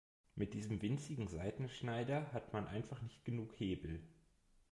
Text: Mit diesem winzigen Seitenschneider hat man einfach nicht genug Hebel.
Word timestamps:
Mit 0.33 0.55
diesem 0.55 0.81
winzigen 0.81 1.27
Seitenschneider 1.27 2.33
hat 2.33 2.53
man 2.53 2.65
einfach 2.67 3.03
nicht 3.03 3.23
genug 3.23 3.51
Hebel. 3.59 4.01